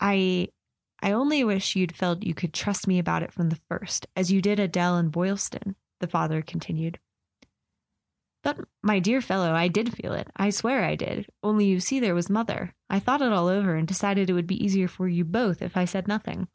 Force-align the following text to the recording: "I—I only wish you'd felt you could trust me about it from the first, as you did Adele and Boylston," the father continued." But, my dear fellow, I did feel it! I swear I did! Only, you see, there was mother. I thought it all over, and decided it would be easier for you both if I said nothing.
"I—I 0.00 1.12
only 1.12 1.44
wish 1.44 1.76
you'd 1.76 1.94
felt 1.94 2.24
you 2.24 2.34
could 2.34 2.52
trust 2.52 2.88
me 2.88 2.98
about 2.98 3.22
it 3.22 3.32
from 3.32 3.50
the 3.50 3.60
first, 3.68 4.08
as 4.16 4.32
you 4.32 4.42
did 4.42 4.58
Adele 4.58 4.96
and 4.96 5.12
Boylston," 5.12 5.76
the 6.00 6.08
father 6.08 6.42
continued." 6.42 6.98
But, 8.42 8.58
my 8.82 8.98
dear 8.98 9.20
fellow, 9.20 9.52
I 9.52 9.68
did 9.68 9.96
feel 9.96 10.12
it! 10.14 10.28
I 10.34 10.50
swear 10.50 10.84
I 10.84 10.96
did! 10.96 11.30
Only, 11.44 11.66
you 11.66 11.78
see, 11.78 12.00
there 12.00 12.16
was 12.16 12.28
mother. 12.28 12.74
I 12.88 12.98
thought 12.98 13.22
it 13.22 13.30
all 13.30 13.46
over, 13.46 13.76
and 13.76 13.86
decided 13.86 14.28
it 14.28 14.32
would 14.32 14.48
be 14.48 14.60
easier 14.60 14.88
for 14.88 15.06
you 15.06 15.24
both 15.24 15.62
if 15.62 15.76
I 15.76 15.84
said 15.84 16.08
nothing. 16.08 16.48